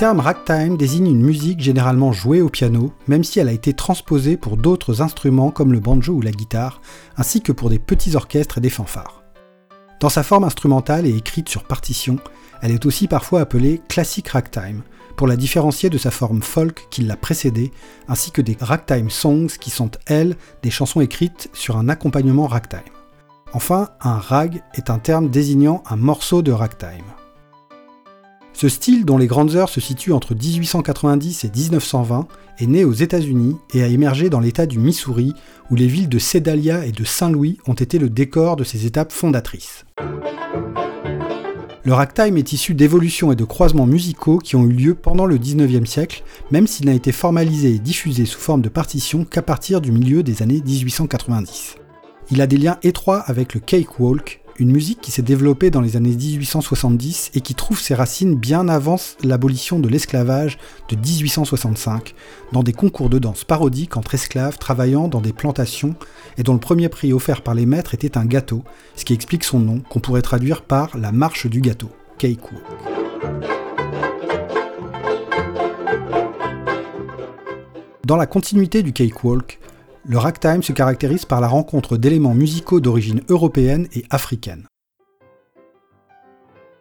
terme 0.00 0.20
ragtime 0.20 0.78
désigne 0.78 1.08
une 1.08 1.20
musique 1.20 1.60
généralement 1.60 2.10
jouée 2.10 2.40
au 2.40 2.48
piano, 2.48 2.90
même 3.06 3.22
si 3.22 3.38
elle 3.38 3.50
a 3.50 3.52
été 3.52 3.74
transposée 3.74 4.38
pour 4.38 4.56
d'autres 4.56 5.02
instruments 5.02 5.50
comme 5.50 5.74
le 5.74 5.78
banjo 5.78 6.14
ou 6.14 6.22
la 6.22 6.30
guitare, 6.30 6.80
ainsi 7.18 7.42
que 7.42 7.52
pour 7.52 7.68
des 7.68 7.78
petits 7.78 8.16
orchestres 8.16 8.56
et 8.56 8.60
des 8.62 8.70
fanfares. 8.70 9.22
Dans 10.00 10.08
sa 10.08 10.22
forme 10.22 10.44
instrumentale 10.44 11.04
et 11.04 11.14
écrite 11.14 11.50
sur 11.50 11.64
partition, 11.64 12.16
elle 12.62 12.70
est 12.70 12.86
aussi 12.86 13.08
parfois 13.08 13.42
appelée 13.42 13.82
classic 13.90 14.26
ragtime, 14.28 14.84
pour 15.16 15.26
la 15.26 15.36
différencier 15.36 15.90
de 15.90 15.98
sa 15.98 16.10
forme 16.10 16.40
folk 16.40 16.86
qui 16.88 17.02
l'a 17.02 17.16
précédée, 17.16 17.70
ainsi 18.08 18.30
que 18.30 18.40
des 18.40 18.56
ragtime 18.58 19.10
songs 19.10 19.48
qui 19.60 19.68
sont, 19.68 19.90
elles, 20.06 20.34
des 20.62 20.70
chansons 20.70 21.02
écrites 21.02 21.50
sur 21.52 21.76
un 21.76 21.90
accompagnement 21.90 22.46
ragtime. 22.46 22.80
Enfin, 23.52 23.90
un 24.00 24.16
rag 24.16 24.62
est 24.72 24.88
un 24.88 24.98
terme 24.98 25.28
désignant 25.28 25.82
un 25.90 25.96
morceau 25.96 26.40
de 26.40 26.52
ragtime. 26.52 27.04
Ce 28.60 28.68
style, 28.68 29.06
dont 29.06 29.16
les 29.16 29.26
grandes 29.26 29.56
heures 29.56 29.70
se 29.70 29.80
situent 29.80 30.12
entre 30.12 30.34
1890 30.34 31.44
et 31.46 31.50
1920, 31.50 32.28
est 32.58 32.66
né 32.66 32.84
aux 32.84 32.92
États-Unis 32.92 33.56
et 33.72 33.82
a 33.82 33.86
émergé 33.86 34.28
dans 34.28 34.38
l'État 34.38 34.66
du 34.66 34.78
Missouri, 34.78 35.32
où 35.70 35.76
les 35.76 35.86
villes 35.86 36.10
de 36.10 36.18
Sedalia 36.18 36.84
et 36.84 36.92
de 36.92 37.02
Saint-Louis 37.02 37.56
ont 37.66 37.72
été 37.72 37.98
le 37.98 38.10
décor 38.10 38.56
de 38.56 38.64
ces 38.64 38.84
étapes 38.84 39.12
fondatrices. 39.12 39.86
Le 41.84 41.94
ragtime 41.94 42.36
est 42.36 42.52
issu 42.52 42.74
d'évolutions 42.74 43.32
et 43.32 43.34
de 43.34 43.44
croisements 43.44 43.86
musicaux 43.86 44.36
qui 44.36 44.56
ont 44.56 44.64
eu 44.64 44.72
lieu 44.72 44.94
pendant 44.94 45.24
le 45.24 45.38
19e 45.38 45.86
siècle, 45.86 46.22
même 46.50 46.66
s'il 46.66 46.84
n'a 46.84 46.92
été 46.92 47.12
formalisé 47.12 47.76
et 47.76 47.78
diffusé 47.78 48.26
sous 48.26 48.40
forme 48.40 48.60
de 48.60 48.68
partition 48.68 49.24
qu'à 49.24 49.40
partir 49.40 49.80
du 49.80 49.90
milieu 49.90 50.22
des 50.22 50.42
années 50.42 50.60
1890. 50.62 51.76
Il 52.30 52.42
a 52.42 52.46
des 52.46 52.58
liens 52.58 52.76
étroits 52.82 53.20
avec 53.20 53.54
le 53.54 53.60
cakewalk, 53.60 54.39
une 54.60 54.70
musique 54.70 55.00
qui 55.00 55.10
s'est 55.10 55.22
développée 55.22 55.70
dans 55.70 55.80
les 55.80 55.96
années 55.96 56.14
1870 56.14 57.30
et 57.34 57.40
qui 57.40 57.54
trouve 57.54 57.80
ses 57.80 57.94
racines 57.94 58.36
bien 58.36 58.68
avant 58.68 58.96
l'abolition 59.24 59.78
de 59.78 59.88
l'esclavage 59.88 60.58
de 60.90 60.96
1865, 60.96 62.14
dans 62.52 62.62
des 62.62 62.74
concours 62.74 63.08
de 63.08 63.18
danse 63.18 63.44
parodiques 63.44 63.96
entre 63.96 64.14
esclaves 64.14 64.58
travaillant 64.58 65.08
dans 65.08 65.22
des 65.22 65.32
plantations 65.32 65.94
et 66.36 66.42
dont 66.42 66.52
le 66.52 66.60
premier 66.60 66.90
prix 66.90 67.14
offert 67.14 67.40
par 67.40 67.54
les 67.54 67.64
maîtres 67.64 67.94
était 67.94 68.18
un 68.18 68.26
gâteau, 68.26 68.62
ce 68.96 69.06
qui 69.06 69.14
explique 69.14 69.44
son 69.44 69.60
nom, 69.60 69.80
qu'on 69.88 70.00
pourrait 70.00 70.20
traduire 70.20 70.60
par 70.60 70.96
la 70.98 71.10
marche 71.10 71.46
du 71.46 71.62
gâteau, 71.62 71.90
cakewalk. 72.18 72.62
Dans 78.04 78.16
la 78.16 78.26
continuité 78.26 78.82
du 78.82 78.92
cakewalk, 78.92 79.58
le 80.10 80.18
ragtime 80.18 80.60
se 80.60 80.72
caractérise 80.72 81.24
par 81.24 81.40
la 81.40 81.46
rencontre 81.46 81.96
d'éléments 81.96 82.34
musicaux 82.34 82.80
d'origine 82.80 83.22
européenne 83.28 83.86
et 83.94 84.04
africaine. 84.10 84.66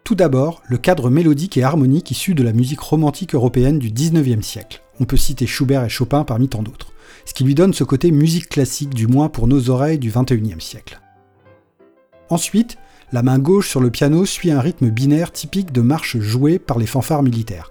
Tout 0.03 0.15
d'abord, 0.15 0.63
le 0.65 0.79
cadre 0.79 1.11
mélodique 1.11 1.55
et 1.55 1.61
harmonique 1.61 2.09
issu 2.09 2.33
de 2.33 2.41
la 2.41 2.53
musique 2.53 2.79
romantique 2.79 3.35
européenne 3.35 3.77
du 3.77 3.91
19e 3.91 4.41
siècle. 4.41 4.81
On 4.99 5.05
peut 5.05 5.15
citer 5.15 5.45
Schubert 5.45 5.83
et 5.83 5.89
Chopin 5.89 6.23
parmi 6.23 6.49
tant 6.49 6.63
d'autres, 6.63 6.91
ce 7.23 7.35
qui 7.35 7.43
lui 7.43 7.53
donne 7.53 7.75
ce 7.75 7.83
côté 7.83 8.09
musique 8.09 8.49
classique 8.49 8.95
du 8.95 9.05
moins 9.05 9.29
pour 9.29 9.45
nos 9.45 9.69
oreilles 9.69 9.99
du 9.99 10.09
21e 10.09 10.59
siècle. 10.59 10.99
Ensuite, 12.31 12.79
la 13.11 13.21
main 13.21 13.37
gauche 13.37 13.69
sur 13.69 13.79
le 13.79 13.91
piano 13.91 14.25
suit 14.25 14.49
un 14.49 14.59
rythme 14.59 14.89
binaire 14.89 15.31
typique 15.31 15.71
de 15.71 15.81
marche 15.81 16.17
jouée 16.17 16.57
par 16.57 16.79
les 16.79 16.87
fanfares 16.87 17.21
militaires, 17.21 17.69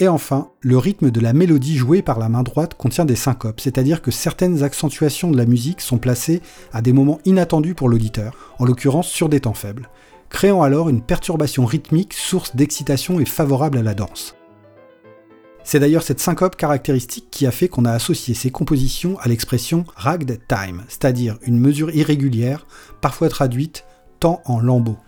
et 0.00 0.08
enfin, 0.08 0.48
le 0.62 0.78
rythme 0.78 1.10
de 1.10 1.20
la 1.20 1.34
mélodie 1.34 1.76
jouée 1.76 2.00
par 2.00 2.18
la 2.18 2.30
main 2.30 2.42
droite 2.42 2.72
contient 2.72 3.04
des 3.04 3.16
syncopes, 3.16 3.60
c'est-à-dire 3.60 4.00
que 4.00 4.10
certaines 4.10 4.62
accentuations 4.62 5.30
de 5.30 5.36
la 5.36 5.44
musique 5.44 5.82
sont 5.82 5.98
placées 5.98 6.40
à 6.72 6.80
des 6.80 6.94
moments 6.94 7.20
inattendus 7.26 7.74
pour 7.74 7.90
l'auditeur, 7.90 8.34
en 8.58 8.64
l'occurrence 8.64 9.08
sur 9.08 9.28
des 9.28 9.40
temps 9.40 9.52
faibles, 9.52 9.90
créant 10.30 10.62
alors 10.62 10.88
une 10.88 11.02
perturbation 11.02 11.66
rythmique 11.66 12.14
source 12.14 12.56
d'excitation 12.56 13.20
et 13.20 13.26
favorable 13.26 13.76
à 13.76 13.82
la 13.82 13.92
danse. 13.92 14.36
C'est 15.64 15.80
d'ailleurs 15.80 16.02
cette 16.02 16.20
syncope 16.20 16.56
caractéristique 16.56 17.28
qui 17.30 17.46
a 17.46 17.50
fait 17.50 17.68
qu'on 17.68 17.84
a 17.84 17.92
associé 17.92 18.32
ces 18.32 18.50
compositions 18.50 19.18
à 19.18 19.28
l'expression 19.28 19.84
ragged 19.96 20.40
time, 20.48 20.82
c'est-à-dire 20.88 21.36
une 21.42 21.58
mesure 21.58 21.94
irrégulière, 21.94 22.66
parfois 23.02 23.28
traduite 23.28 23.84
temps 24.18 24.40
en 24.46 24.60
lambeaux. 24.60 24.98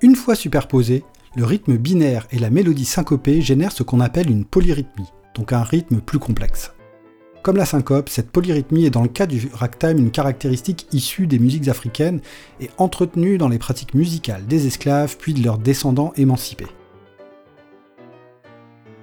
Une 0.00 0.14
fois 0.14 0.36
superposées, 0.36 1.02
le 1.36 1.44
rythme 1.44 1.76
binaire 1.76 2.26
et 2.30 2.38
la 2.38 2.48
mélodie 2.48 2.86
syncopée 2.86 3.42
génèrent 3.42 3.72
ce 3.72 3.82
qu'on 3.82 4.00
appelle 4.00 4.30
une 4.30 4.46
polyrythmie, 4.46 5.12
donc 5.34 5.52
un 5.52 5.62
rythme 5.62 6.00
plus 6.00 6.18
complexe. 6.18 6.72
Comme 7.42 7.58
la 7.58 7.66
syncope, 7.66 8.08
cette 8.08 8.30
polyrythmie 8.30 8.86
est 8.86 8.90
dans 8.90 9.02
le 9.02 9.08
cas 9.08 9.26
du 9.26 9.50
ragtime 9.52 9.98
une 9.98 10.10
caractéristique 10.10 10.88
issue 10.92 11.26
des 11.26 11.38
musiques 11.38 11.68
africaines 11.68 12.20
et 12.58 12.70
entretenue 12.78 13.36
dans 13.36 13.48
les 13.48 13.58
pratiques 13.58 13.94
musicales 13.94 14.46
des 14.46 14.66
esclaves 14.66 15.18
puis 15.18 15.34
de 15.34 15.44
leurs 15.44 15.58
descendants 15.58 16.12
émancipés. 16.16 16.66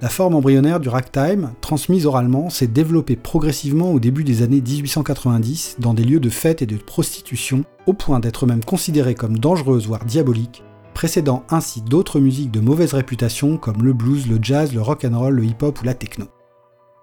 La 0.01 0.09
forme 0.09 0.33
embryonnaire 0.33 0.79
du 0.79 0.89
ragtime, 0.89 1.53
transmise 1.61 2.07
oralement, 2.07 2.50
s'est 2.50 2.67
développée 2.67 3.15
progressivement 3.15 3.94
au 3.94 4.00
début 4.00 4.23
des 4.23 4.41
années 4.41 4.59
1890 4.59 5.77
dans 5.79 5.94
des 5.94 6.03
lieux 6.03 6.19
de 6.19 6.31
fête 6.31 6.63
et 6.63 6.65
de 6.65 6.77
prostitution, 6.77 7.63
au 7.85 7.94
point 7.94 8.19
d'être 8.19 8.47
même 8.47 8.65
considérée 8.65 9.15
comme 9.15 9.38
dangereuse 9.38 9.88
voire 9.88 10.03
diabolique, 10.03 10.63
précédant 11.03 11.43
ainsi 11.49 11.81
d'autres 11.81 12.21
musiques 12.21 12.49
de 12.49 12.61
mauvaise 12.61 12.93
réputation 12.93 13.57
comme 13.57 13.83
le 13.83 13.91
blues, 13.91 14.25
le 14.25 14.39
jazz, 14.41 14.73
le 14.73 14.81
rock 14.81 15.03
and 15.03 15.19
roll, 15.19 15.35
le 15.35 15.43
hip-hop 15.43 15.81
ou 15.81 15.83
la 15.83 15.95
techno. 15.95 16.27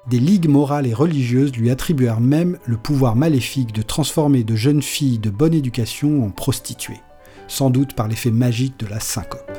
Des 0.08 0.18
ligues 0.18 0.48
morales 0.48 0.86
et 0.86 0.94
religieuses 0.94 1.54
lui 1.54 1.68
attribuèrent 1.68 2.22
même 2.22 2.56
le 2.64 2.78
pouvoir 2.78 3.14
maléfique 3.14 3.74
de 3.74 3.82
transformer 3.82 4.42
de 4.42 4.56
jeunes 4.56 4.80
filles 4.80 5.18
de 5.18 5.28
bonne 5.28 5.52
éducation 5.52 6.24
en 6.24 6.30
prostituées, 6.30 7.02
sans 7.46 7.68
doute 7.68 7.94
par 7.94 8.08
l'effet 8.08 8.30
magique 8.30 8.80
de 8.80 8.86
la 8.86 9.00
syncope. 9.00 9.52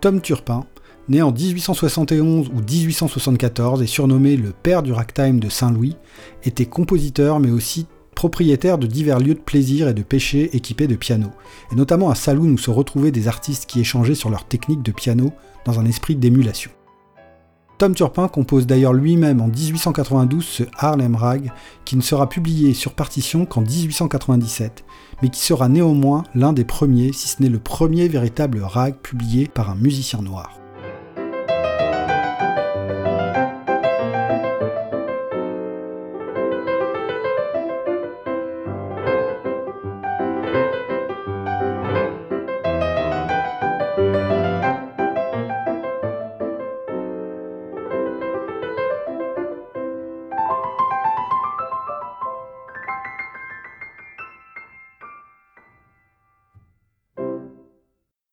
Tom 0.00 0.20
Turpin, 0.20 0.64
né 1.08 1.22
en 1.22 1.32
1871 1.32 2.50
ou 2.50 2.60
1874 2.60 3.82
et 3.82 3.88
surnommé 3.88 4.36
le 4.36 4.52
père 4.52 4.84
du 4.84 4.92
ragtime 4.92 5.40
de 5.40 5.48
Saint-Louis, 5.48 5.96
était 6.44 6.66
compositeur 6.66 7.40
mais 7.40 7.50
aussi 7.50 7.88
propriétaire 8.20 8.76
de 8.76 8.86
divers 8.86 9.18
lieux 9.18 9.32
de 9.32 9.40
plaisir 9.40 9.88
et 9.88 9.94
de 9.94 10.02
péché 10.02 10.54
équipés 10.54 10.86
de 10.86 10.94
pianos, 10.94 11.32
et 11.72 11.74
notamment 11.74 12.10
un 12.10 12.14
saloon 12.14 12.50
où 12.50 12.58
se 12.58 12.70
retrouvaient 12.70 13.12
des 13.12 13.28
artistes 13.28 13.64
qui 13.64 13.80
échangeaient 13.80 14.14
sur 14.14 14.28
leur 14.28 14.44
technique 14.44 14.82
de 14.82 14.92
piano 14.92 15.32
dans 15.64 15.80
un 15.80 15.86
esprit 15.86 16.16
d'émulation. 16.16 16.70
Tom 17.78 17.94
Turpin 17.94 18.28
compose 18.28 18.66
d'ailleurs 18.66 18.92
lui-même 18.92 19.40
en 19.40 19.46
1892 19.46 20.44
ce 20.44 20.64
Harlem 20.76 21.14
Rag, 21.14 21.50
qui 21.86 21.96
ne 21.96 22.02
sera 22.02 22.28
publié 22.28 22.74
sur 22.74 22.92
partition 22.92 23.46
qu'en 23.46 23.62
1897, 23.62 24.84
mais 25.22 25.30
qui 25.30 25.40
sera 25.40 25.70
néanmoins 25.70 26.24
l'un 26.34 26.52
des 26.52 26.64
premiers, 26.64 27.14
si 27.14 27.26
ce 27.26 27.42
n'est 27.42 27.48
le 27.48 27.58
premier 27.58 28.06
véritable 28.06 28.60
rag 28.60 28.96
publié 28.96 29.48
par 29.48 29.70
un 29.70 29.76
musicien 29.76 30.20
noir. 30.20 30.60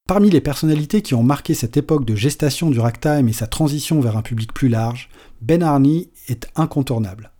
Parmi 0.07 0.29
les 0.29 0.39
personnalités 0.39 1.01
qui 1.01 1.15
ont 1.15 1.23
marqué 1.23 1.53
cette 1.53 1.75
époque 1.75 2.05
de 2.05 2.15
gestation 2.15 2.69
du 2.69 2.79
ragtime 2.79 3.27
et 3.27 3.33
sa 3.33 3.45
transition 3.45 3.99
vers 3.99 4.15
un 4.15 4.21
public 4.21 4.53
plus 4.53 4.69
large, 4.69 5.09
Ben 5.41 5.61
Harney 5.61 6.07
est 6.29 6.47
incontournable. 6.55 7.31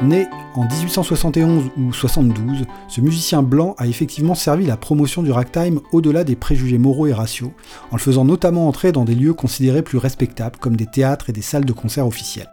Né 0.00 0.28
en 0.54 0.68
1871 0.68 1.64
ou 1.76 1.92
72, 1.92 2.64
ce 2.86 3.00
musicien 3.00 3.42
blanc 3.42 3.74
a 3.76 3.88
effectivement 3.88 4.36
servi 4.36 4.66
la 4.66 4.76
promotion 4.76 5.24
du 5.24 5.32
ragtime 5.32 5.80
au-delà 5.90 6.22
des 6.22 6.36
préjugés 6.36 6.78
moraux 6.78 7.08
et 7.08 7.12
raciaux, 7.12 7.52
en 7.90 7.96
le 7.96 8.00
faisant 8.00 8.24
notamment 8.24 8.68
entrer 8.68 8.92
dans 8.92 9.04
des 9.04 9.16
lieux 9.16 9.34
considérés 9.34 9.82
plus 9.82 9.98
respectables 9.98 10.60
comme 10.60 10.76
des 10.76 10.86
théâtres 10.86 11.28
et 11.28 11.32
des 11.32 11.42
salles 11.42 11.64
de 11.64 11.72
concert 11.72 12.06
officielles. 12.06 12.52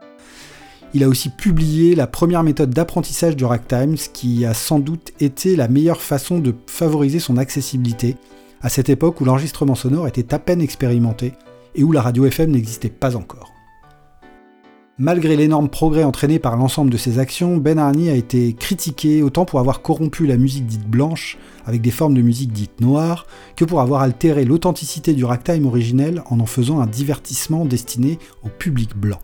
Il 0.96 1.04
a 1.04 1.08
aussi 1.08 1.30
publié 1.30 1.94
la 1.94 2.08
première 2.08 2.42
méthode 2.42 2.72
d'apprentissage 2.72 3.36
du 3.36 3.46
ragtime, 3.46 3.98
ce 3.98 4.10
qui 4.10 4.48
a 4.48 4.56
sans 4.56 4.80
doute 4.80 5.12
été 5.20 5.56
la 5.56 5.68
meilleure 5.68 6.02
façon 6.02 6.40
de 6.40 6.56
favoriser 6.66 7.20
son 7.20 7.38
accessibilité 7.38 8.16
à 8.62 8.70
cette 8.70 8.90
époque 8.90 9.22
où 9.22 9.26
l'enregistrement 9.26 9.76
sonore 9.76 10.08
était 10.08 10.34
à 10.34 10.40
peine 10.40 10.62
expérimenté 10.62 11.34
et 11.76 11.84
où 11.84 11.92
la 11.92 12.02
radio 12.02 12.26
FM 12.26 12.52
n'existait 12.52 12.90
pas 12.90 13.16
encore. 13.16 13.54
Malgré 15.00 15.36
l'énorme 15.36 15.70
progrès 15.70 16.04
entraîné 16.04 16.40
par 16.40 16.58
l'ensemble 16.58 16.90
de 16.90 16.98
ses 16.98 17.20
actions, 17.20 17.58
Ben 17.58 17.78
Harney 17.78 18.10
a 18.10 18.16
été 18.16 18.54
critiqué 18.54 19.22
autant 19.22 19.46
pour 19.46 19.60
avoir 19.60 19.84
corrompu 19.84 20.26
la 20.26 20.38
musique 20.38 20.66
dite 20.66 20.88
blanche 20.88 21.38
avec 21.68 21.82
des 21.82 21.92
formes 21.92 22.16
de 22.16 22.22
musique 22.24 22.52
dites 22.52 22.82
noires 22.82 23.28
que 23.56 23.64
pour 23.64 23.82
avoir 23.82 24.02
altéré 24.02 24.44
l'authenticité 24.44 25.14
du 25.14 25.24
ragtime 25.24 25.68
originel 25.68 26.24
en 26.32 26.40
en 26.40 26.48
faisant 26.48 26.80
un 26.80 26.88
divertissement 26.88 27.64
destiné 27.64 28.18
au 28.44 28.50
public 28.50 28.98
blanc. 28.98 29.20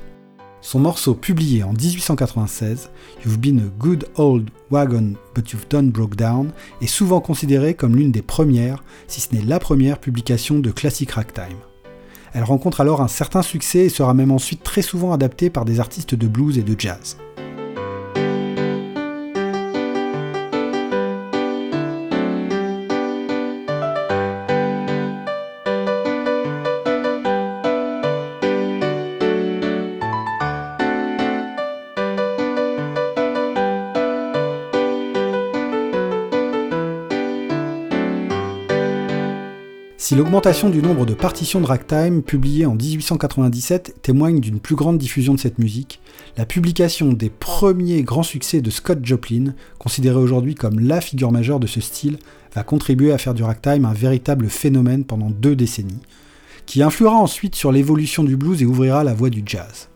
Son 0.63 0.79
morceau 0.79 1.13
publié 1.13 1.61
en 1.61 1.73
1896, 1.73 2.89
You've 3.25 3.37
Been 3.37 3.59
a 3.59 3.83
Good 3.83 4.05
Old 4.15 4.49
Wagon 4.71 5.15
But 5.35 5.51
You've 5.51 5.67
Done 5.69 5.91
Broke 5.91 6.15
Down, 6.15 6.53
est 6.81 6.87
souvent 6.87 7.19
considéré 7.19 7.73
comme 7.73 7.97
l'une 7.97 8.13
des 8.13 8.21
premières, 8.21 8.81
si 9.09 9.19
ce 9.19 9.35
n'est 9.35 9.41
la 9.41 9.59
première 9.59 9.99
publication 9.99 10.59
de 10.59 10.71
classic 10.71 11.11
ragtime. 11.11 11.57
Elle 12.33 12.45
rencontre 12.45 12.79
alors 12.79 13.01
un 13.01 13.09
certain 13.09 13.41
succès 13.41 13.79
et 13.79 13.89
sera 13.89 14.13
même 14.13 14.31
ensuite 14.31 14.63
très 14.63 14.81
souvent 14.81 15.11
adaptée 15.11 15.49
par 15.49 15.65
des 15.65 15.81
artistes 15.81 16.15
de 16.15 16.27
blues 16.27 16.57
et 16.57 16.63
de 16.63 16.79
jazz. 16.79 17.17
Si 40.03 40.15
l'augmentation 40.15 40.69
du 40.69 40.81
nombre 40.81 41.05
de 41.05 41.13
partitions 41.13 41.61
de 41.61 41.65
ragtime 41.65 42.23
publiées 42.23 42.65
en 42.65 42.75
1897 42.75 44.01
témoigne 44.01 44.41
d'une 44.41 44.59
plus 44.59 44.75
grande 44.75 44.97
diffusion 44.97 45.33
de 45.33 45.39
cette 45.39 45.59
musique, 45.59 46.01
la 46.35 46.45
publication 46.45 47.13
des 47.13 47.29
premiers 47.29 48.03
grands 48.03 48.21
succès 48.21 48.59
de 48.59 48.69
Scott 48.69 48.99
Joplin, 49.01 49.53
considéré 49.79 50.17
aujourd'hui 50.17 50.55
comme 50.55 50.81
la 50.81 50.99
figure 50.99 51.31
majeure 51.31 51.61
de 51.61 51.67
ce 51.67 51.79
style, 51.79 52.17
va 52.53 52.63
contribuer 52.63 53.13
à 53.13 53.17
faire 53.17 53.33
du 53.33 53.43
ragtime 53.43 53.85
un 53.85 53.93
véritable 53.93 54.49
phénomène 54.49 55.05
pendant 55.05 55.29
deux 55.29 55.55
décennies, 55.55 56.01
qui 56.65 56.83
influera 56.83 57.15
ensuite 57.15 57.55
sur 57.55 57.71
l'évolution 57.71 58.25
du 58.25 58.35
blues 58.35 58.61
et 58.61 58.65
ouvrira 58.65 59.05
la 59.05 59.13
voie 59.13 59.29
du 59.29 59.41
jazz. 59.45 59.87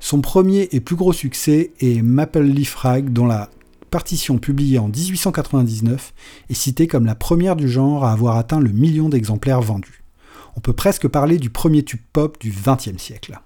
Son 0.00 0.22
premier 0.22 0.70
et 0.72 0.80
plus 0.80 0.96
gros 0.96 1.12
succès 1.12 1.72
est 1.80 2.00
Maple 2.00 2.40
Leaf 2.40 2.74
Rag, 2.74 3.12
dont 3.12 3.26
la 3.26 3.50
partition 3.96 4.36
publiée 4.36 4.78
en 4.78 4.88
1899 4.88 6.12
est 6.50 6.52
citée 6.52 6.86
comme 6.86 7.06
la 7.06 7.14
première 7.14 7.56
du 7.56 7.66
genre 7.66 8.04
à 8.04 8.12
avoir 8.12 8.36
atteint 8.36 8.60
le 8.60 8.68
million 8.68 9.08
d'exemplaires 9.08 9.62
vendus. 9.62 10.04
On 10.54 10.60
peut 10.60 10.74
presque 10.74 11.08
parler 11.08 11.38
du 11.38 11.48
premier 11.48 11.82
tube 11.82 12.02
pop 12.12 12.38
du 12.38 12.50
XXe 12.50 12.98
siècle. 12.98 13.40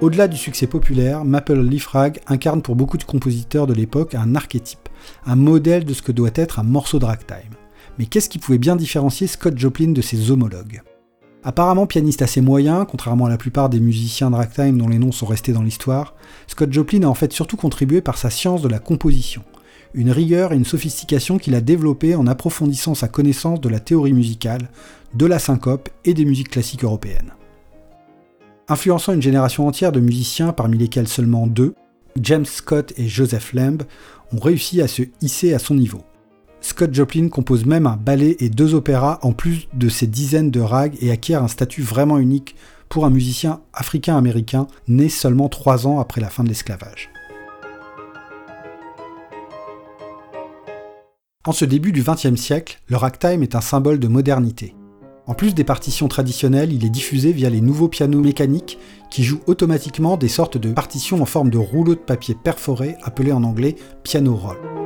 Au-delà 0.00 0.28
du 0.28 0.38
succès 0.38 0.66
populaire, 0.66 1.26
Maple 1.26 1.60
Leaf 1.60 1.88
Rag 1.88 2.20
incarne 2.26 2.62
pour 2.62 2.74
beaucoup 2.74 2.96
de 2.96 3.04
compositeurs 3.04 3.66
de 3.66 3.74
l'époque 3.74 4.14
un 4.14 4.34
archétype, 4.34 4.88
un 5.26 5.36
modèle 5.36 5.84
de 5.84 5.92
ce 5.92 6.00
que 6.00 6.10
doit 6.10 6.30
être 6.34 6.58
un 6.58 6.62
morceau 6.62 6.98
de 6.98 7.04
ragtime. 7.04 7.52
Mais 7.98 8.06
qu'est-ce 8.06 8.30
qui 8.30 8.38
pouvait 8.38 8.56
bien 8.56 8.76
différencier 8.76 9.26
Scott 9.26 9.58
Joplin 9.58 9.92
de 9.92 10.00
ses 10.00 10.30
homologues? 10.30 10.80
Apparemment 11.44 11.86
pianiste 11.86 12.22
assez 12.22 12.40
moyen, 12.40 12.86
contrairement 12.86 13.26
à 13.26 13.28
la 13.28 13.36
plupart 13.36 13.68
des 13.68 13.78
musiciens 13.78 14.30
de 14.30 14.36
ragtime 14.36 14.78
dont 14.78 14.88
les 14.88 14.98
noms 14.98 15.12
sont 15.12 15.26
restés 15.26 15.52
dans 15.52 15.62
l'histoire, 15.62 16.14
Scott 16.46 16.72
Joplin 16.72 17.02
a 17.02 17.06
en 17.06 17.14
fait 17.14 17.34
surtout 17.34 17.58
contribué 17.58 18.00
par 18.00 18.16
sa 18.16 18.30
science 18.30 18.62
de 18.62 18.68
la 18.68 18.78
composition, 18.78 19.42
une 19.92 20.10
rigueur 20.10 20.54
et 20.54 20.56
une 20.56 20.64
sophistication 20.64 21.36
qu'il 21.36 21.54
a 21.54 21.60
développée 21.60 22.14
en 22.14 22.26
approfondissant 22.26 22.94
sa 22.94 23.08
connaissance 23.08 23.60
de 23.60 23.68
la 23.68 23.80
théorie 23.80 24.14
musicale, 24.14 24.70
de 25.12 25.26
la 25.26 25.38
syncope 25.38 25.90
et 26.06 26.14
des 26.14 26.24
musiques 26.24 26.50
classiques 26.50 26.84
européennes 26.84 27.34
influençant 28.70 29.12
une 29.12 29.20
génération 29.20 29.66
entière 29.66 29.92
de 29.92 30.00
musiciens 30.00 30.52
parmi 30.52 30.78
lesquels 30.78 31.08
seulement 31.08 31.46
deux, 31.46 31.74
James 32.20 32.46
Scott 32.46 32.92
et 32.96 33.08
Joseph 33.08 33.52
Lamb, 33.52 33.82
ont 34.32 34.38
réussi 34.38 34.80
à 34.80 34.88
se 34.88 35.02
hisser 35.20 35.52
à 35.52 35.58
son 35.58 35.74
niveau. 35.74 36.02
Scott 36.60 36.94
Joplin 36.94 37.28
compose 37.28 37.66
même 37.66 37.86
un 37.86 37.96
ballet 37.96 38.36
et 38.38 38.48
deux 38.48 38.74
opéras 38.74 39.18
en 39.22 39.32
plus 39.32 39.68
de 39.74 39.88
ses 39.88 40.06
dizaines 40.06 40.50
de 40.50 40.60
rags 40.60 40.96
et 41.00 41.10
acquiert 41.10 41.42
un 41.42 41.48
statut 41.48 41.82
vraiment 41.82 42.18
unique 42.18 42.54
pour 42.88 43.04
un 43.06 43.10
musicien 43.10 43.60
africain-américain 43.72 44.66
né 44.86 45.08
seulement 45.08 45.48
trois 45.48 45.86
ans 45.86 46.00
après 46.00 46.20
la 46.20 46.28
fin 46.28 46.44
de 46.44 46.48
l'esclavage. 46.48 47.10
En 51.46 51.52
ce 51.52 51.64
début 51.64 51.92
du 51.92 52.02
XXe 52.02 52.36
siècle, 52.36 52.80
le 52.88 52.96
ragtime 52.96 53.42
est 53.42 53.54
un 53.54 53.62
symbole 53.62 53.98
de 53.98 54.08
modernité. 54.08 54.74
En 55.30 55.34
plus 55.34 55.54
des 55.54 55.62
partitions 55.62 56.08
traditionnelles, 56.08 56.72
il 56.72 56.84
est 56.84 56.90
diffusé 56.90 57.30
via 57.30 57.50
les 57.50 57.60
nouveaux 57.60 57.86
pianos 57.86 58.18
mécaniques 58.18 58.78
qui 59.12 59.22
jouent 59.22 59.42
automatiquement 59.46 60.16
des 60.16 60.26
sortes 60.26 60.58
de 60.58 60.72
partitions 60.72 61.22
en 61.22 61.24
forme 61.24 61.50
de 61.50 61.58
rouleau 61.58 61.94
de 61.94 62.00
papier 62.00 62.34
perforé 62.34 62.96
appelé 63.04 63.30
en 63.30 63.44
anglais 63.44 63.76
piano 64.02 64.34
roll. 64.34 64.79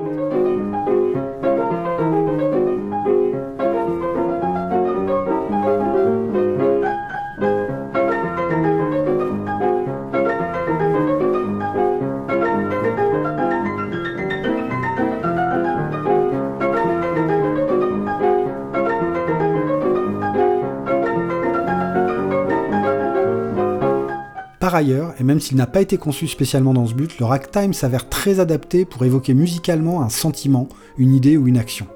Et 24.93 25.25
même 25.25 25.41
s'il 25.41 25.57
n'a 25.57 25.67
pas 25.67 25.81
été 25.81 25.97
conçu 25.97 26.27
spécialement 26.27 26.75
dans 26.75 26.87
ce 26.87 26.95
but, 26.95 27.19
le 27.19 27.25
ragtime 27.25 27.73
s'avère 27.73 28.09
très 28.09 28.41
adapté 28.41 28.85
pour 28.85 29.05
évoquer 29.05 29.35
musicalement 29.35 30.03
un 30.03 30.09
sentiment, 30.09 30.69
une 30.99 31.15
idée 31.15 31.37
ou 31.37 31.49
une 31.49 31.59
action. 31.59 31.87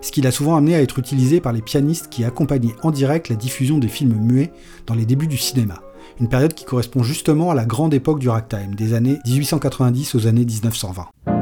Ce 0.00 0.12
qui 0.12 0.20
l'a 0.20 0.30
souvent 0.30 0.56
amené 0.56 0.74
à 0.74 0.82
être 0.82 0.98
utilisé 0.98 1.40
par 1.40 1.52
les 1.52 1.62
pianistes 1.62 2.08
qui 2.08 2.24
accompagnaient 2.24 2.76
en 2.82 2.90
direct 2.90 3.28
la 3.28 3.36
diffusion 3.36 3.78
des 3.78 3.88
films 3.88 4.14
muets 4.14 4.52
dans 4.86 4.94
les 4.94 5.06
débuts 5.06 5.26
du 5.26 5.36
cinéma. 5.36 5.82
Une 6.20 6.28
période 6.28 6.54
qui 6.54 6.64
correspond 6.64 7.02
justement 7.02 7.50
à 7.50 7.54
la 7.54 7.64
grande 7.64 7.94
époque 7.94 8.20
du 8.20 8.28
ragtime, 8.28 8.74
des 8.74 8.94
années 8.94 9.18
1890 9.26 10.14
aux 10.14 10.26
années 10.26 10.44
1920. 10.44 11.37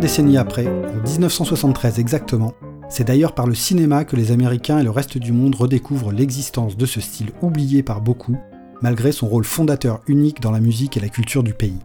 Décennies 0.00 0.38
après, 0.38 0.66
en 0.66 1.06
1973 1.06 1.98
exactement, 1.98 2.54
c'est 2.88 3.04
d'ailleurs 3.04 3.34
par 3.34 3.46
le 3.46 3.54
cinéma 3.54 4.04
que 4.04 4.16
les 4.16 4.32
Américains 4.32 4.78
et 4.78 4.82
le 4.82 4.90
reste 4.90 5.18
du 5.18 5.30
monde 5.30 5.54
redécouvrent 5.54 6.10
l'existence 6.10 6.76
de 6.76 6.86
ce 6.86 7.00
style 7.00 7.32
oublié 7.42 7.82
par 7.82 8.00
beaucoup, 8.00 8.36
malgré 8.80 9.12
son 9.12 9.28
rôle 9.28 9.44
fondateur 9.44 10.00
unique 10.08 10.40
dans 10.40 10.50
la 10.50 10.60
musique 10.60 10.96
et 10.96 11.00
la 11.00 11.10
culture 11.10 11.42
du 11.42 11.52
pays. 11.52 11.78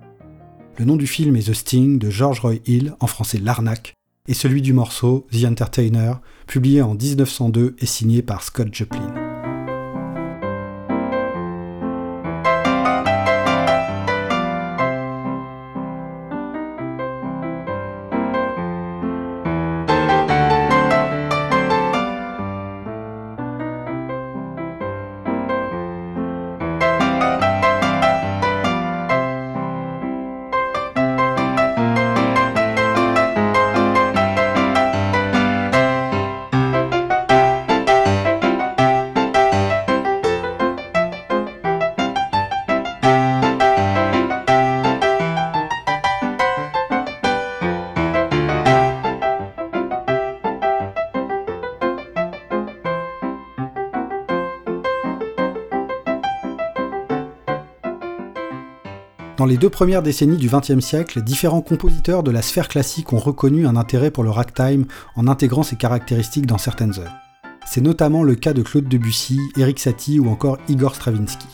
Le 0.79 0.85
nom 0.85 0.95
du 0.95 1.07
film 1.07 1.35
est 1.35 1.49
The 1.49 1.53
Sting 1.53 1.99
de 1.99 2.09
George 2.09 2.39
Roy 2.39 2.55
Hill, 2.65 2.95
en 3.01 3.07
français 3.07 3.37
L'Arnaque, 3.37 3.93
et 4.27 4.33
celui 4.33 4.61
du 4.61 4.71
morceau 4.71 5.27
The 5.31 5.45
Entertainer, 5.45 6.13
publié 6.47 6.81
en 6.81 6.95
1902 6.95 7.75
et 7.79 7.85
signé 7.85 8.21
par 8.21 8.43
Scott 8.43 8.69
Joplin. 8.71 9.24
Dans 59.37 59.45
les 59.45 59.57
deux 59.57 59.69
premières 59.69 60.01
décennies 60.01 60.37
du 60.37 60.47
XXe 60.47 60.79
siècle, 60.79 61.21
différents 61.21 61.61
compositeurs 61.61 62.23
de 62.23 62.31
la 62.31 62.41
sphère 62.41 62.69
classique 62.69 63.11
ont 63.11 63.19
reconnu 63.19 63.67
un 63.67 63.75
intérêt 63.75 64.09
pour 64.09 64.23
le 64.23 64.29
ragtime 64.29 64.85
en 65.17 65.27
intégrant 65.27 65.61
ses 65.61 65.75
caractéristiques 65.75 66.45
dans 66.45 66.57
certaines 66.57 66.97
œuvres. 66.99 67.17
C'est 67.67 67.81
notamment 67.81 68.23
le 68.23 68.35
cas 68.35 68.53
de 68.53 68.61
Claude 68.61 68.87
Debussy, 68.87 69.41
Eric 69.57 69.79
Satie 69.79 70.21
ou 70.21 70.29
encore 70.29 70.57
Igor 70.69 70.95
Stravinsky. 70.95 71.47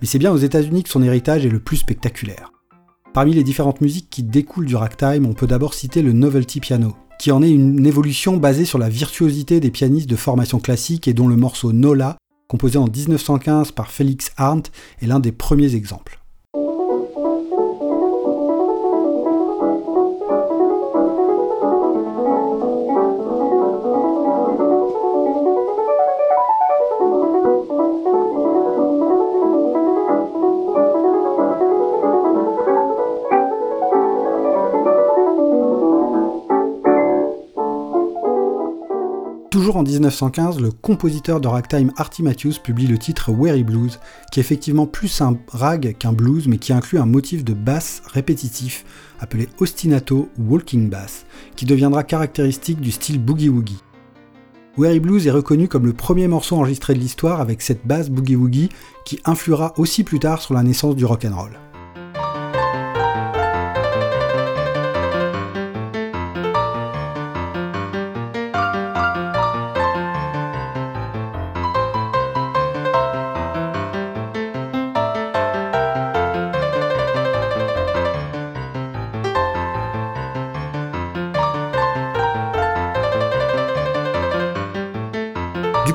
Mais 0.00 0.06
c'est 0.06 0.18
bien 0.18 0.32
aux 0.32 0.38
États-Unis 0.38 0.84
que 0.84 0.88
son 0.88 1.02
héritage 1.02 1.44
est 1.44 1.50
le 1.50 1.60
plus 1.60 1.76
spectaculaire. 1.76 2.50
Parmi 3.12 3.34
les 3.34 3.44
différentes 3.44 3.82
musiques 3.82 4.08
qui 4.08 4.22
découlent 4.22 4.64
du 4.64 4.76
ragtime, 4.76 5.26
on 5.26 5.34
peut 5.34 5.46
d'abord 5.46 5.74
citer 5.74 6.00
le 6.00 6.14
novelty 6.14 6.60
piano, 6.60 6.96
qui 7.18 7.30
en 7.30 7.42
est 7.42 7.50
une 7.50 7.84
évolution 7.84 8.38
basée 8.38 8.64
sur 8.64 8.78
la 8.78 8.88
virtuosité 8.88 9.60
des 9.60 9.70
pianistes 9.70 10.08
de 10.08 10.16
formation 10.16 10.60
classique 10.60 11.08
et 11.08 11.14
dont 11.14 11.28
le 11.28 11.36
morceau 11.36 11.72
Nola, 11.74 12.16
composé 12.48 12.78
en 12.78 12.86
1915 12.86 13.72
par 13.72 13.90
Felix 13.90 14.30
Arndt, 14.38 14.70
est 15.02 15.06
l'un 15.06 15.20
des 15.20 15.32
premiers 15.32 15.74
exemples. 15.74 16.17
En 39.78 39.84
1915, 39.84 40.60
le 40.60 40.72
compositeur 40.72 41.40
de 41.40 41.46
ragtime 41.46 41.92
Artie 41.96 42.24
Matthews 42.24 42.54
publie 42.62 42.88
le 42.88 42.98
titre 42.98 43.30
Weary 43.30 43.62
Blues, 43.62 44.00
qui 44.32 44.40
est 44.40 44.42
effectivement 44.42 44.86
plus 44.86 45.20
un 45.20 45.38
rag 45.52 45.96
qu'un 45.96 46.12
blues, 46.12 46.48
mais 46.48 46.58
qui 46.58 46.72
inclut 46.72 46.98
un 46.98 47.06
motif 47.06 47.44
de 47.44 47.54
basse 47.54 48.02
répétitif 48.12 48.84
appelé 49.20 49.48
ostinato 49.60 50.28
ou 50.36 50.52
walking 50.52 50.90
bass, 50.90 51.26
qui 51.54 51.64
deviendra 51.64 52.02
caractéristique 52.02 52.80
du 52.80 52.90
style 52.90 53.20
boogie-woogie. 53.20 53.82
Weary 54.76 54.98
Blues 54.98 55.26
est 55.28 55.32
reconnu 55.32 55.68
comme 55.68 55.86
le 55.86 55.92
premier 55.92 56.26
morceau 56.26 56.56
enregistré 56.56 56.94
de 56.94 56.98
l'histoire 56.98 57.40
avec 57.40 57.62
cette 57.62 57.86
basse 57.86 58.10
boogie-woogie 58.10 58.70
qui 59.04 59.20
influera 59.24 59.74
aussi 59.76 60.02
plus 60.02 60.18
tard 60.18 60.42
sur 60.42 60.54
la 60.54 60.64
naissance 60.64 60.96
du 60.96 61.04
rock'n'roll. 61.04 61.67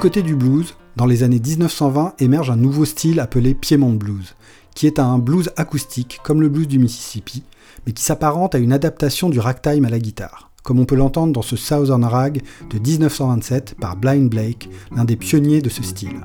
Côté 0.03 0.21
du 0.21 0.35
blues, 0.35 0.75
dans 0.97 1.05
les 1.05 1.23
années 1.23 1.39
1920 1.39 2.15
émerge 2.19 2.49
un 2.49 2.57
nouveau 2.57 2.83
style 2.83 3.21
appelé 3.21 3.53
Piedmont 3.53 3.93
Blues, 3.93 4.35
qui 4.75 4.85
est 4.85 4.99
un 4.99 5.17
blues 5.17 5.49
acoustique 5.55 6.19
comme 6.25 6.41
le 6.41 6.49
blues 6.49 6.67
du 6.67 6.77
Mississippi, 6.77 7.43
mais 7.85 7.93
qui 7.93 8.03
s'apparente 8.03 8.53
à 8.53 8.57
une 8.57 8.73
adaptation 8.73 9.29
du 9.29 9.39
ragtime 9.39 9.85
à 9.85 9.89
la 9.89 9.99
guitare, 9.99 10.51
comme 10.61 10.81
on 10.81 10.83
peut 10.83 10.97
l'entendre 10.97 11.31
dans 11.31 11.41
ce 11.41 11.55
Southern 11.55 12.03
Rag 12.03 12.41
de 12.69 12.79
1927 12.79 13.75
par 13.79 13.95
Blind 13.95 14.29
Blake, 14.29 14.67
l'un 14.93 15.05
des 15.05 15.15
pionniers 15.15 15.61
de 15.61 15.69
ce 15.69 15.83
style. 15.83 16.19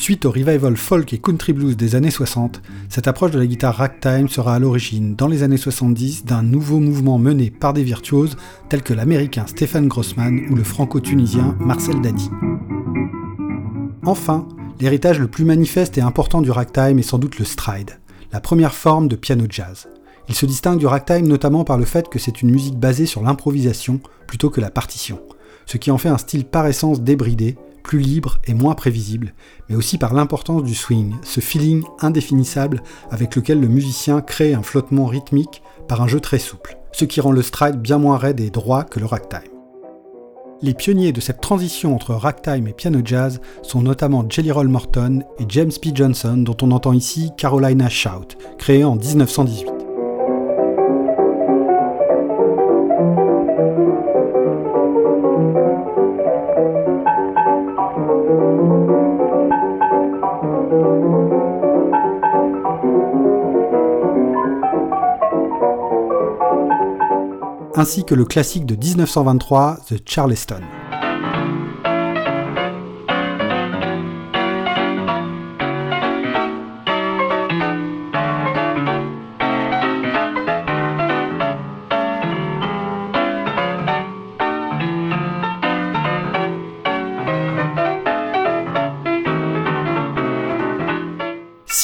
Suite 0.00 0.24
au 0.24 0.30
revival 0.30 0.78
folk 0.78 1.12
et 1.12 1.18
country 1.18 1.52
blues 1.52 1.76
des 1.76 1.94
années 1.94 2.10
60, 2.10 2.62
cette 2.88 3.06
approche 3.06 3.32
de 3.32 3.38
la 3.38 3.46
guitare 3.46 3.76
ragtime 3.76 4.30
sera 4.30 4.54
à 4.54 4.58
l'origine, 4.58 5.14
dans 5.14 5.28
les 5.28 5.42
années 5.42 5.58
70, 5.58 6.24
d'un 6.24 6.42
nouveau 6.42 6.80
mouvement 6.80 7.18
mené 7.18 7.50
par 7.50 7.74
des 7.74 7.82
virtuoses 7.82 8.38
tels 8.70 8.82
que 8.82 8.94
l'américain 8.94 9.44
Stephen 9.46 9.88
Grossman 9.88 10.46
ou 10.48 10.54
le 10.54 10.64
franco-tunisien 10.64 11.54
Marcel 11.60 12.00
Dadi. 12.00 12.30
Enfin, 14.06 14.48
l'héritage 14.80 15.18
le 15.18 15.28
plus 15.28 15.44
manifeste 15.44 15.98
et 15.98 16.00
important 16.00 16.40
du 16.40 16.50
ragtime 16.50 16.98
est 16.98 17.02
sans 17.02 17.18
doute 17.18 17.38
le 17.38 17.44
stride, 17.44 17.98
la 18.32 18.40
première 18.40 18.72
forme 18.72 19.06
de 19.06 19.16
piano 19.16 19.44
jazz. 19.50 19.86
Il 20.30 20.34
se 20.34 20.46
distingue 20.46 20.78
du 20.78 20.86
ragtime 20.86 21.28
notamment 21.28 21.64
par 21.64 21.76
le 21.76 21.84
fait 21.84 22.08
que 22.08 22.18
c'est 22.18 22.40
une 22.40 22.50
musique 22.50 22.78
basée 22.78 23.04
sur 23.04 23.20
l'improvisation 23.20 24.00
plutôt 24.26 24.48
que 24.48 24.62
la 24.62 24.70
partition, 24.70 25.20
ce 25.66 25.76
qui 25.76 25.90
en 25.90 25.98
fait 25.98 26.08
un 26.08 26.16
style 26.16 26.46
par 26.46 26.66
essence 26.66 27.02
débridé, 27.02 27.58
plus 27.82 27.98
libre 27.98 28.38
et 28.46 28.54
moins 28.54 28.74
prévisible, 28.74 29.34
mais 29.68 29.76
aussi 29.76 29.98
par 29.98 30.14
l'importance 30.14 30.62
du 30.62 30.74
swing, 30.74 31.14
ce 31.22 31.40
feeling 31.40 31.82
indéfinissable 32.00 32.82
avec 33.10 33.36
lequel 33.36 33.60
le 33.60 33.68
musicien 33.68 34.20
crée 34.20 34.54
un 34.54 34.62
flottement 34.62 35.06
rythmique 35.06 35.62
par 35.88 36.02
un 36.02 36.08
jeu 36.08 36.20
très 36.20 36.38
souple, 36.38 36.78
ce 36.92 37.04
qui 37.04 37.20
rend 37.20 37.32
le 37.32 37.42
stride 37.42 37.80
bien 37.80 37.98
moins 37.98 38.16
raide 38.16 38.40
et 38.40 38.50
droit 38.50 38.84
que 38.84 39.00
le 39.00 39.06
ragtime. 39.06 39.40
Les 40.62 40.74
pionniers 40.74 41.12
de 41.12 41.22
cette 41.22 41.40
transition 41.40 41.94
entre 41.94 42.12
ragtime 42.14 42.66
et 42.66 42.74
piano 42.74 43.00
jazz 43.02 43.40
sont 43.62 43.80
notamment 43.80 44.26
Jelly 44.28 44.50
Roll 44.50 44.68
Morton 44.68 45.22
et 45.38 45.46
James 45.48 45.72
P. 45.80 45.92
Johnson, 45.94 46.36
dont 46.36 46.56
on 46.60 46.70
entend 46.72 46.92
ici 46.92 47.30
Carolina 47.38 47.88
Shout, 47.88 48.36
créé 48.58 48.84
en 48.84 48.96
1918. 48.96 49.79
Ainsi 67.80 68.04
que 68.04 68.14
le 68.14 68.26
classique 68.26 68.66
de 68.66 68.76
1923, 68.76 69.86
The 69.88 69.96
Charleston. 70.04 70.79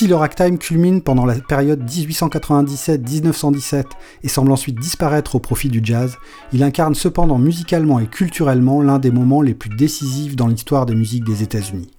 Le 0.09 0.15
ragtime 0.15 0.57
culmine 0.57 1.03
pendant 1.03 1.27
la 1.27 1.35
période 1.35 1.85
1897-1917 1.85 3.87
et 4.23 4.29
semble 4.29 4.53
ensuite 4.53 4.79
disparaître 4.79 5.35
au 5.35 5.41
profit 5.41 5.69
du 5.69 5.81
jazz, 5.83 6.17
il 6.53 6.63
incarne 6.63 6.95
cependant 6.95 7.39
musicalement 7.39 7.99
et 7.99 8.07
culturellement 8.07 8.83
l'un 8.83 9.01
des 9.01 9.11
moments 9.11 9.43
les 9.43 9.55
plus 9.55 9.71
décisifs 9.71 10.37
dans 10.37 10.47
l'histoire 10.47 10.87
des 10.87 10.95
musiques 10.95 11.25
des 11.25 11.43
États-Unis. 11.43 11.91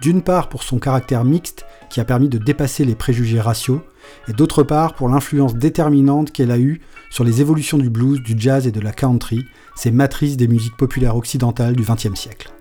D'une 0.00 0.22
part 0.22 0.48
pour 0.48 0.64
son 0.64 0.80
caractère 0.80 1.24
mixte 1.24 1.64
qui 1.88 2.00
a 2.00 2.04
permis 2.04 2.28
de 2.28 2.38
dépasser 2.38 2.84
les 2.84 2.96
préjugés 2.96 3.40
raciaux, 3.40 3.82
et 4.26 4.32
d'autre 4.32 4.64
part 4.64 4.94
pour 4.94 5.08
l'influence 5.08 5.54
déterminante 5.54 6.32
qu'elle 6.32 6.50
a 6.50 6.58
eue 6.58 6.80
sur 7.10 7.22
les 7.22 7.40
évolutions 7.40 7.78
du 7.78 7.90
blues, 7.90 8.20
du 8.22 8.34
jazz 8.36 8.66
et 8.66 8.72
de 8.72 8.80
la 8.80 8.92
country, 8.92 9.44
ces 9.76 9.92
matrices 9.92 10.36
des 10.36 10.48
musiques 10.48 10.76
populaires 10.76 11.16
occidentales 11.16 11.76
du 11.76 11.84
XXe 11.84 12.18
siècle. 12.18 12.52